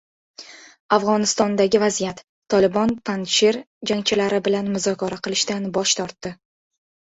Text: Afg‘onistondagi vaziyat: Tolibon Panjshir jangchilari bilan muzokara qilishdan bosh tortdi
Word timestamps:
Afg‘onistondagi 0.95 1.81
vaziyat: 1.83 2.23
Tolibon 2.55 2.95
Panjshir 3.11 3.61
jangchilari 3.93 4.43
bilan 4.51 4.75
muzokara 4.75 5.23
qilishdan 5.29 5.73
bosh 5.81 5.99
tortdi 6.05 6.37